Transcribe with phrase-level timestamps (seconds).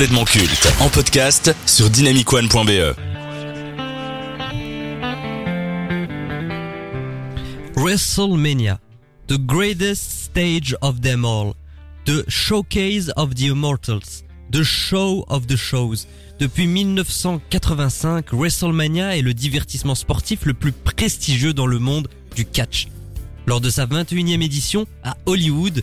[0.00, 2.94] culte en podcast sur dynamicone.be.
[7.76, 8.78] WrestleMania,
[9.26, 11.52] the greatest stage of them all,
[12.06, 16.06] the showcase of the immortals, the show of the shows.
[16.38, 22.88] Depuis 1985, WrestleMania est le divertissement sportif le plus prestigieux dans le monde du catch.
[23.46, 25.82] Lors de sa 21e édition à Hollywood,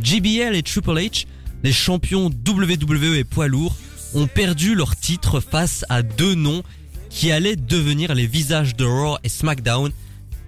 [0.00, 1.26] JBL et Triple H,
[1.66, 3.74] les champions WWE et poids lourds,
[4.14, 6.62] ont perdu leur titre face à deux noms
[7.10, 9.90] qui allaient devenir les visages de Raw et SmackDown,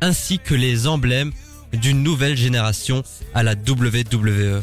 [0.01, 1.33] ainsi que les emblèmes
[1.73, 3.02] d'une nouvelle génération
[3.34, 4.62] à la WWE.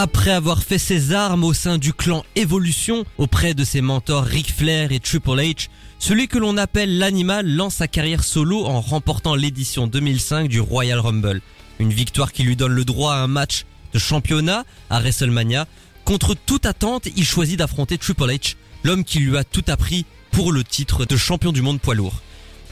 [0.00, 4.54] Après avoir fait ses armes au sein du clan Evolution auprès de ses mentors Ric
[4.54, 9.34] Flair et Triple H, celui que l'on appelle l'animal lance sa carrière solo en remportant
[9.34, 11.40] l'édition 2005 du Royal Rumble.
[11.80, 15.66] Une victoire qui lui donne le droit à un match de championnat à WrestleMania.
[16.04, 18.54] Contre toute attente, il choisit d'affronter Triple H,
[18.84, 22.22] l'homme qui lui a tout appris pour le titre de champion du monde poids lourd.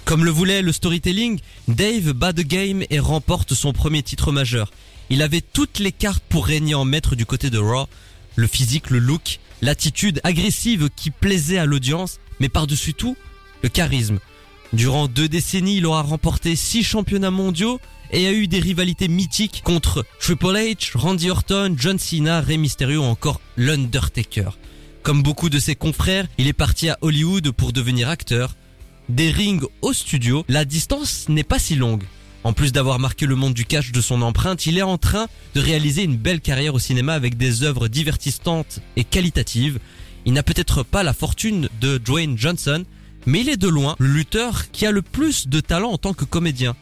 [0.04, 4.70] Comme le voulait le storytelling, Dave bat the game et remporte son premier titre majeur.
[5.08, 7.86] Il avait toutes les cartes pour régner en maître du côté de Raw.
[8.34, 13.16] Le physique, le look, l'attitude agressive qui plaisait à l'audience, mais par-dessus tout,
[13.62, 14.18] le charisme.
[14.72, 19.62] Durant deux décennies, il aura remporté six championnats mondiaux et a eu des rivalités mythiques
[19.64, 24.50] contre Triple H, Randy Orton, John Cena, Rey Mysterio ou encore l'Undertaker.
[25.02, 28.56] Comme beaucoup de ses confrères, il est parti à Hollywood pour devenir acteur.
[29.08, 32.02] Des rings au studio, la distance n'est pas si longue.
[32.46, 35.26] En plus d'avoir marqué le monde du catch de son empreinte, il est en train
[35.56, 39.80] de réaliser une belle carrière au cinéma avec des œuvres divertissantes et qualitatives.
[40.26, 42.84] Il n'a peut-être pas la fortune de Dwayne Johnson,
[43.26, 46.14] mais il est de loin le lutteur qui a le plus de talent en tant
[46.14, 46.76] que comédien.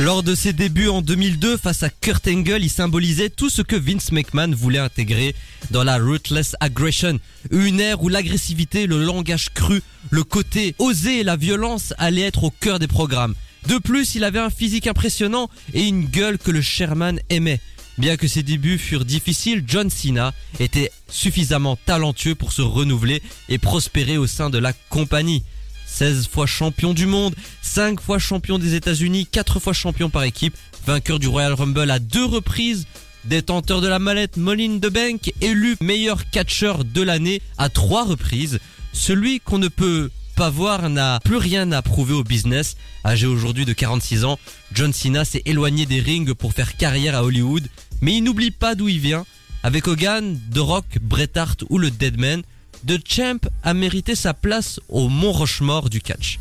[0.00, 3.76] Lors de ses débuts en 2002 face à Kurt Angle, il symbolisait tout ce que
[3.76, 5.34] Vince McMahon voulait intégrer
[5.72, 7.20] dans la Ruthless Aggression.
[7.50, 12.44] Une ère où l'agressivité, le langage cru, le côté osé et la violence allaient être
[12.44, 13.34] au cœur des programmes.
[13.68, 17.60] De plus, il avait un physique impressionnant et une gueule que le Sherman aimait.
[17.98, 23.58] Bien que ses débuts furent difficiles, John Cena était suffisamment talentueux pour se renouveler et
[23.58, 25.42] prospérer au sein de la compagnie.
[25.90, 30.56] 16 fois champion du monde, 5 fois champion des États-Unis, 4 fois champion par équipe,
[30.86, 32.86] vainqueur du Royal Rumble à deux reprises,
[33.24, 38.60] détenteur de la mallette Moline de Bank, élu meilleur catcheur de l'année à trois reprises.
[38.92, 42.76] Celui qu'on ne peut pas voir n'a plus rien à prouver au business.
[43.04, 44.38] Âgé aujourd'hui de 46 ans,
[44.72, 47.68] John Cena s'est éloigné des rings pour faire carrière à Hollywood,
[48.00, 49.26] mais il n'oublie pas d'où il vient.
[49.62, 52.42] Avec Hogan, The Rock, Bret Hart ou le Deadman,
[52.86, 56.38] The Champ a mérité sa place au Mont Rochemort du catch.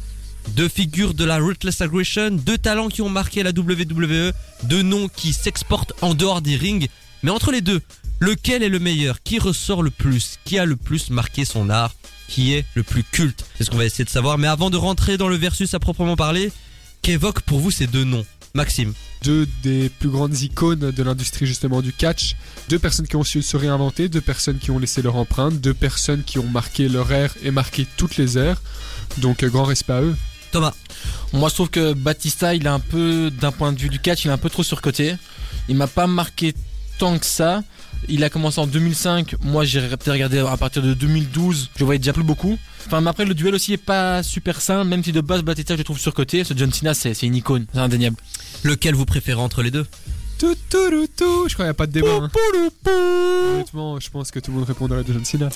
[0.49, 4.31] Deux figures de la Ruthless Aggression, deux talents qui ont marqué la WWE,
[4.63, 6.87] deux noms qui s'exportent en dehors des rings,
[7.23, 7.81] mais entre les deux,
[8.19, 9.21] lequel est le meilleur?
[9.21, 10.39] Qui ressort le plus?
[10.45, 11.93] Qui a le plus marqué son art?
[12.29, 13.45] Qui est le plus culte?
[13.57, 15.79] C'est ce qu'on va essayer de savoir, mais avant de rentrer dans le versus à
[15.79, 16.51] proprement parler,
[17.01, 18.25] qu'évoquent pour vous ces deux noms?
[18.53, 18.93] Maxime
[19.23, 22.35] deux des plus grandes icônes de l'industrie justement du catch,
[22.69, 25.73] deux personnes qui ont su se réinventer, deux personnes qui ont laissé leur empreinte, deux
[25.73, 28.61] personnes qui ont marqué leur ère et marqué toutes les ères.
[29.17, 30.15] Donc euh, grand respect à eux.
[30.51, 30.73] Thomas
[31.33, 34.25] Moi je trouve que Batista il est un peu d'un point de vue du catch,
[34.25, 35.15] il est un peu trop surcoté.
[35.67, 36.53] Il m'a pas marqué
[36.97, 37.63] tant que ça.
[38.07, 39.35] Il a commencé en 2005.
[39.43, 41.69] Moi, j'ai peut-être regardé à partir de 2012.
[41.77, 42.57] Je voyais déjà plus beaucoup.
[42.85, 44.87] Enfin, mais après, le duel aussi est pas super simple.
[44.87, 46.43] Même si de base, Batista, je le trouve surcoté.
[46.43, 47.65] Ce John Cena, c'est une icône.
[47.73, 48.15] C'est indéniable.
[48.63, 49.85] Lequel vous préférez entre les deux?
[50.39, 51.49] Tout, tout, tout, tout.
[51.49, 52.07] Je crois qu'il n'y a pas de débat.
[52.21, 52.29] hein.
[53.55, 55.49] Honnêtement, je pense que tout le monde répondrait de John Cena.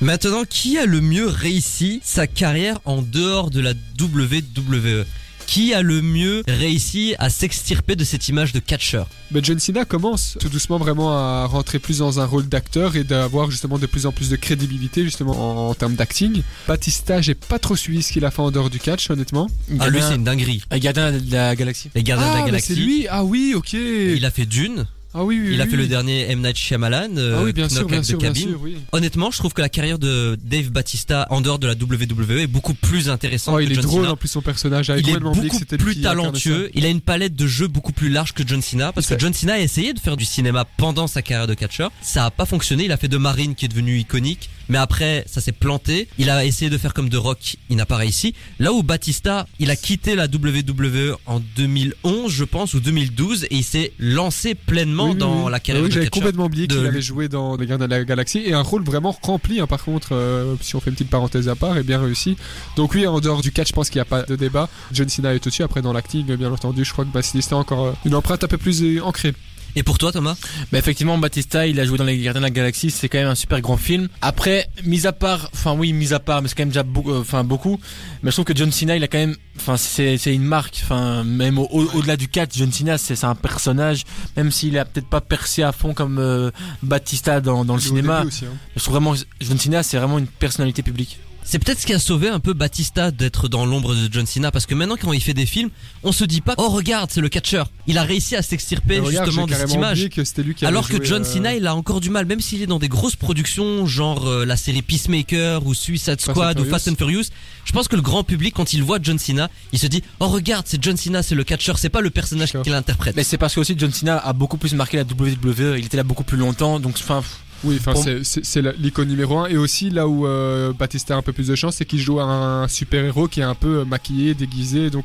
[0.00, 5.04] Maintenant, qui a le mieux réussi sa carrière en dehors de la WWE
[5.52, 9.06] Qui a le mieux réussi à s'extirper de cette image de catcheur?
[9.32, 13.04] Mais John Cena commence tout doucement vraiment à rentrer plus dans un rôle d'acteur et
[13.04, 16.42] d'avoir justement de plus en plus de crédibilité justement en, en termes d'acting.
[16.66, 19.46] Batista, j'ai pas trop suivi ce qu'il a fait en dehors du catch honnêtement.
[19.78, 20.64] Ah lui c'est une dinguerie.
[20.70, 21.90] Un gardien de la galaxie.
[21.94, 22.74] Les gardiens de ah, la mais galaxie.
[22.74, 23.74] c'est lui Ah oui, ok.
[23.74, 24.86] Il a fait Dune.
[25.14, 27.16] Ah oui, oui, Il a oui, fait le dernier M Night Shyamalan.
[27.18, 28.58] euh, Ah oui, bien sûr, bien sûr, bien sûr.
[28.92, 32.46] Honnêtement, je trouve que la carrière de Dave Batista en dehors de la WWE est
[32.46, 34.12] beaucoup plus intéressante Oh, que il est John drôle Cena.
[34.12, 34.92] en plus son personnage.
[34.96, 36.70] Il est que beaucoup plus talentueux.
[36.74, 39.34] Il a une palette de jeux beaucoup plus large que John Cena parce que John
[39.34, 41.90] Cena a essayé de faire du cinéma pendant sa carrière de catcheur.
[42.00, 42.84] Ça a pas fonctionné.
[42.84, 46.08] Il a fait de Marine qui est devenu iconique, mais après ça s'est planté.
[46.18, 47.56] Il a essayé de faire comme The Rock.
[47.68, 48.34] Il n'a pas réussi.
[48.58, 53.56] Là où Batista, il a quitté la WWE en 2011, je pense, ou 2012, et
[53.56, 55.52] il s'est lancé pleinement Oui, dans oui.
[55.52, 58.04] la carrière Oui, de J'avais complètement oublié qu'il avait joué dans Les Gardiens de la
[58.04, 61.10] Galaxie et un rôle vraiment rempli, hein, par contre, euh, si on fait une petite
[61.10, 62.36] parenthèse à part, et bien réussi.
[62.76, 64.68] Donc oui, en dehors du catch, je pense qu'il n'y a pas de débat.
[64.92, 65.62] John Cena est au-dessus.
[65.62, 68.48] Après, dans l'acting, bien entendu, je crois que Batista a encore euh, une empreinte un
[68.48, 69.34] peu plus euh, ancrée.
[69.74, 70.36] Et pour toi, Thomas
[70.70, 73.28] Bah effectivement, Batista, il a joué dans les Gardiens de la Galaxie, c'est quand même
[73.28, 74.08] un super grand film.
[74.20, 77.10] Après, mis à part, enfin oui, mis à part, mais c'est quand même déjà beaucoup,
[77.12, 77.80] euh, enfin beaucoup.
[78.22, 81.24] Mais je trouve que John Cena, il a quand même, enfin c'est une marque, enfin
[81.24, 84.02] même au- au- au-delà du catch, John Cena, c'est un personnage,
[84.36, 86.50] même s'il a peut-être pas percé à fond comme euh,
[86.82, 88.24] Batista dans dans le cinéma.
[88.24, 88.48] aussi, hein.
[88.76, 91.18] Je trouve vraiment John Cena, c'est vraiment une personnalité publique.
[91.44, 94.50] C'est peut-être ce qui a sauvé un peu Batista d'être dans l'ombre de John Cena
[94.50, 95.70] parce que maintenant quand il fait des films,
[96.04, 97.70] on se dit pas oh regarde c'est le catcheur.
[97.86, 99.98] Il a réussi à s'extirper regarde, justement de cette image.
[99.98, 102.26] oublié que c'était lui qui Alors que John euh, Cena il a encore du mal
[102.26, 106.30] même s'il est dans des grosses productions genre euh, la série Peacemaker ou Suicide Fast
[106.30, 106.64] Squad ou.
[106.64, 107.24] Fast and Furious.
[107.64, 110.28] Je pense que le grand public quand il voit John Cena, il se dit oh
[110.28, 113.16] regarde c'est John Cena c'est le catcheur c'est pas le personnage qu'il interprète.
[113.16, 115.96] Mais c'est parce que aussi John Cena a beaucoup plus marqué la WWE, il était
[115.96, 117.22] là beaucoup plus longtemps, donc enfin
[117.64, 119.46] Oui, enfin, Pour- c'est- l'icône numéro un.
[119.46, 122.20] Et aussi, là où euh, Batista a un peu plus de chance, c'est qu'il joue
[122.20, 124.90] un super-héros qui est un peu euh, maquillé, déguisé.
[124.90, 125.04] Donc,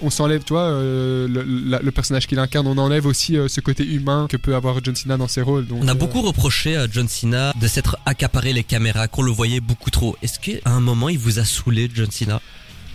[0.00, 3.60] on s'enlève, toi, euh, le, la- le personnage qu'il incarne, on enlève aussi euh, ce
[3.60, 5.66] côté humain que peut avoir John Cena dans ses rôles.
[5.66, 9.22] Donc, On a euh, beaucoup reproché à John Cena de s'être accaparé les caméras, qu'on
[9.22, 10.16] le voyait beaucoup trop.
[10.22, 12.40] Est-ce qu'à un moment il vous a saoulé John Cena?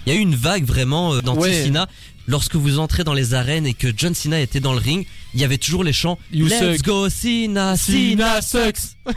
[0.06, 1.88] Il y a eu une vague vraiment d'anti-Cena.
[2.28, 5.42] Lorsque vous entrez dans les arènes et que John Cena était dans le ring, il
[5.42, 6.86] y avait toujours les chants You Let's suck.
[6.86, 8.42] go Cena, Cena.
[8.42, 8.96] sucks.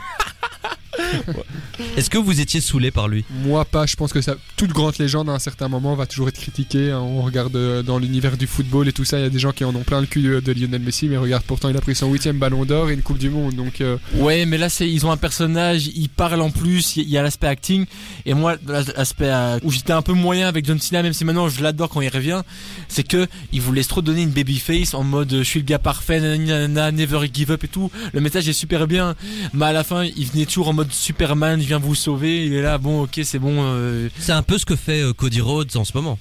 [1.95, 3.23] Est-ce que vous étiez saoulé par lui?
[3.43, 3.85] Moi, pas.
[3.85, 6.91] Je pense que ça, toute grande légende, à un certain moment, va toujours être critiquée.
[6.91, 6.99] hein.
[6.99, 9.19] On regarde euh, dans l'univers du football et tout ça.
[9.19, 11.07] Il y a des gens qui en ont plein le cul euh, de Lionel Messi,
[11.07, 13.55] mais regarde, pourtant, il a pris son huitième ballon d'or et une Coupe du Monde.
[13.55, 17.09] Donc, euh, Ouais, mais là, c'est, ils ont un personnage, ils parlent en plus, il
[17.09, 17.85] y a l'aspect acting.
[18.25, 21.49] Et moi, l'aspect euh, où j'étais un peu moyen avec John Cena, même si maintenant
[21.49, 22.41] je l'adore quand il revient,
[22.87, 25.79] c'est que il vous laisse trop donner une babyface en mode je suis le gars
[25.79, 27.91] parfait, nanana, never give up et tout.
[28.13, 29.15] Le message est super bien,
[29.53, 32.45] mais à la fin, il venait toujours en mode Superman, je viens vous sauver.
[32.45, 33.55] Il est là, bon, ok, c'est bon.
[33.59, 34.09] euh.
[34.19, 36.17] C'est un peu ce que fait euh, Cody Rhodes en ce moment.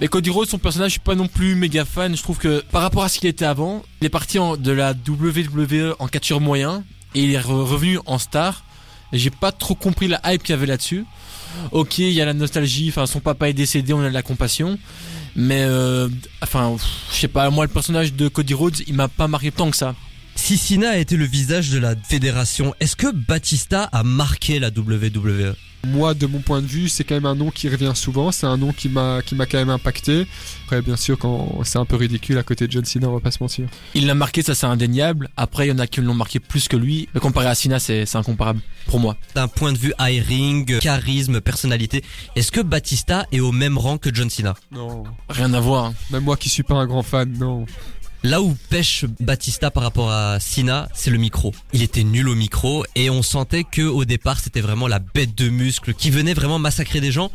[0.00, 2.16] Mais Cody Rhodes, son personnage, je suis pas non plus méga fan.
[2.16, 4.72] Je trouve que par rapport à ce qu'il était avant, il est parti en- de
[4.72, 8.64] la WWE en catcheur moyen et il est re- revenu en star.
[9.12, 11.04] J'ai pas trop compris la hype qu'il y avait là-dessus.
[11.70, 12.88] Ok, il y a la nostalgie.
[12.88, 14.78] Enfin, son papa est décédé, on a de la compassion.
[15.36, 16.08] Mais euh,
[16.42, 16.74] enfin,
[17.12, 17.48] je sais pas.
[17.50, 19.94] Moi, le personnage de Cody Rhodes, il m'a pas marqué tant que ça.
[20.34, 24.68] Si Cena a été le visage de la fédération, est-ce que Batista a marqué la
[24.68, 28.30] WWE moi, de mon point de vue, c'est quand même un nom qui revient souvent.
[28.30, 30.28] C'est un nom qui m'a qui m'a quand même impacté.
[30.62, 33.18] Après, bien sûr, quand c'est un peu ridicule à côté de John Cena, on va
[33.18, 33.66] pas se mentir.
[33.96, 35.28] Il l'a marqué, ça c'est indéniable.
[35.36, 37.08] Après, il y en a qui l'ont marqué plus que lui.
[37.14, 39.16] Mais comparé à Cena, c'est c'est incomparable pour moi.
[39.34, 42.04] D'un point de vue high ring, charisme, personnalité,
[42.36, 44.54] est-ce que Batista est au même rang que John Cena?
[44.70, 45.02] Non.
[45.30, 45.86] Rien à voir.
[45.86, 45.94] hein.
[46.12, 47.66] Même moi qui suis pas un grand fan, non.
[48.24, 51.52] Là où pêche Batista par rapport à Cena, c'est le micro.
[51.72, 55.34] Il était nul au micro et on sentait que au départ c'était vraiment la bête
[55.36, 57.32] de muscle qui venait vraiment massacrer des gens.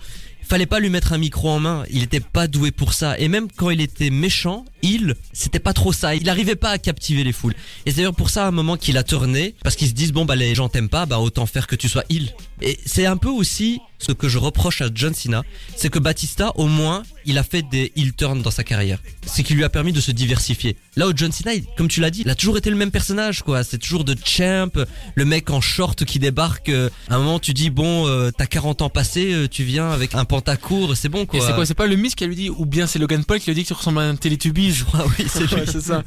[0.47, 3.19] Fallait pas lui mettre un micro en main, il était pas doué pour ça.
[3.19, 6.15] Et même quand il était méchant, il, c'était pas trop ça.
[6.15, 7.53] Il arrivait pas à captiver les foules.
[7.85, 10.13] Et c'est d'ailleurs pour ça à un moment qu'il a tourné, parce qu'ils se disent
[10.13, 12.33] bon bah les gens t'aiment pas, bah autant faire que tu sois il.
[12.61, 15.43] Et c'est un peu aussi ce que je reproche à John Cena,
[15.75, 18.99] c'est que Batista au moins il a fait des heel turns dans sa carrière.
[19.25, 20.77] C'est qui lui a permis de se diversifier.
[20.95, 22.91] Là où John Cena, il- comme tu l'as dit, il a toujours été le même
[22.91, 23.63] personnage quoi.
[23.63, 24.69] C'est toujours de champ,
[25.15, 26.69] le mec en short qui débarque.
[26.69, 29.89] euh, à un moment tu dis bon euh, t'as 40 ans passés, euh, tu viens
[29.91, 31.39] avec un pantacourt, c'est bon quoi.
[31.39, 33.39] Et c'est quoi C'est pas le Miss qui lui dit, ou bien c'est Logan Paul
[33.39, 34.83] qui lui dit que tu ressembles à un Teletubbies?
[34.93, 35.55] Ah oui, c'est lui.
[35.55, 36.03] Ouais, c'est ça.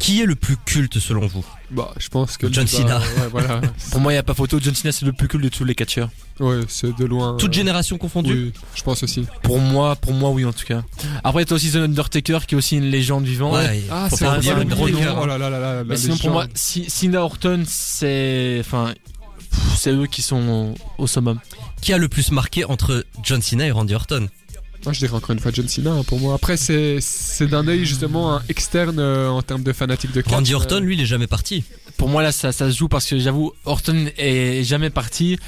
[0.00, 2.98] Qui est le plus culte selon vous Bah, je pense que John Cena.
[2.98, 3.60] ouais, voilà.
[3.90, 4.58] Pour moi, il y a pas photo.
[4.60, 6.08] John Cena, c'est le plus cool de tous les catcheurs.
[6.40, 7.36] Ouais, c'est de loin.
[7.38, 9.26] Toute euh, génération confondue Oui, je pense aussi.
[9.42, 10.82] Pour moi, pour moi, oui, en tout cas.
[11.22, 13.52] Après, t'as aussi The Undertaker, qui est aussi une légende vivante.
[13.56, 15.00] Ouais, Ah, c'est pas vrai, dire gros nom.
[15.20, 15.84] Oh là là là là.
[15.84, 18.94] Mais la sinon, pour moi, Cena Orton, c'est, enfin,
[19.76, 21.38] c'est eux qui sont au, au summum.
[21.82, 24.28] Qui a le plus marqué entre John Cena et Randy Orton?
[24.84, 26.34] Moi, je dirais encore une fois John Cena hein, pour moi.
[26.34, 30.22] Après, c'est c'est d'un œil justement hein, externe euh, en termes de fanatique de.
[30.26, 31.64] Randy euh, Orton, lui, il est jamais parti.
[31.96, 35.38] Pour moi, là, ça, ça se joue parce que j'avoue, Orton est jamais parti.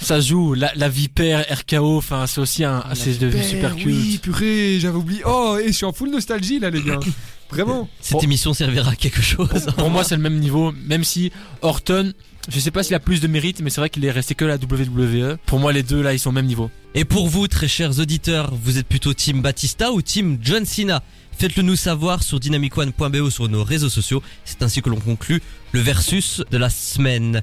[0.00, 3.76] Ça se joue, la, la vipère, RKO, enfin, c'est aussi un, c'est devenu Ben super
[3.76, 3.86] culte.
[3.86, 5.22] Oui, purée, j'avais oublié.
[5.24, 6.98] Oh, et je suis en full nostalgie là, les gars.
[7.52, 7.88] Vraiment.
[8.00, 8.20] Cette Bon.
[8.20, 9.66] émission servira à quelque chose.
[9.76, 11.30] Pour moi, c'est le même niveau, même si
[11.60, 12.12] Orton,
[12.48, 14.44] je sais pas s'il a plus de mérite, mais c'est vrai qu'il est resté que
[14.44, 15.36] la WWE.
[15.46, 16.70] Pour moi, les deux, là, ils sont au même niveau.
[16.94, 21.02] Et pour vous, très chers auditeurs, vous êtes plutôt Team Batista ou Team John Cena?
[21.38, 24.22] Faites-le nous savoir sur dynamicone.be ou sur nos réseaux sociaux.
[24.44, 25.42] C'est ainsi que l'on conclut
[25.72, 27.42] le versus de la semaine.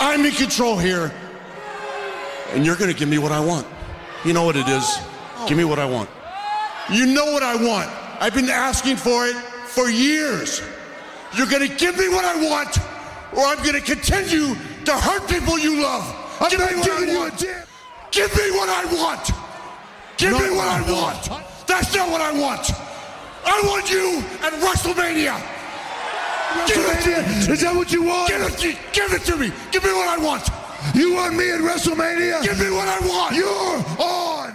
[0.00, 1.10] I'm in control here,
[2.54, 3.64] and you're gonna give me what I want.
[4.24, 4.98] You know what it is.
[5.48, 6.06] Give me what I want.
[6.90, 7.90] You know what I want.
[8.20, 9.34] I've been asking for it
[9.66, 10.62] for years.
[11.36, 12.78] You're gonna give me what I want,
[13.36, 16.04] or I'm gonna continue to hurt people you love.
[16.40, 17.38] I'm give me what I want.
[18.12, 19.30] Give me what I want.
[20.16, 21.66] Give me what I want.
[21.66, 22.70] That's not what I want.
[23.44, 25.36] I want you at WrestleMania.
[26.66, 27.52] Give it to.
[27.52, 28.28] Is that what you want?
[28.28, 29.52] Give it, to, give it to me.
[29.72, 30.48] Give me what I want.
[30.94, 32.42] You want me at WrestleMania?
[32.42, 33.34] Give me what I want.
[33.34, 34.36] You're on.